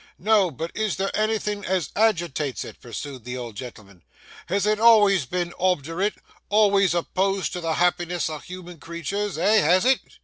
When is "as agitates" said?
1.63-2.65